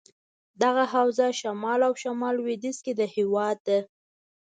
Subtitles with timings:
[0.61, 3.79] دغه حوزه شمال او شمال لودیځ کې دهیواد ده.